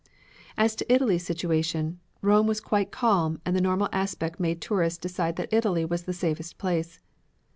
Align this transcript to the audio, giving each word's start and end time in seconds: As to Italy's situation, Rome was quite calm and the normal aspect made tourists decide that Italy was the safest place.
As 0.57 0.75
to 0.77 0.91
Italy's 0.91 1.23
situation, 1.23 1.99
Rome 2.23 2.47
was 2.47 2.59
quite 2.59 2.89
calm 2.91 3.39
and 3.45 3.55
the 3.55 3.61
normal 3.61 3.87
aspect 3.93 4.39
made 4.39 4.59
tourists 4.59 4.97
decide 4.97 5.35
that 5.35 5.53
Italy 5.53 5.85
was 5.85 6.05
the 6.05 6.11
safest 6.13 6.57
place. 6.57 6.99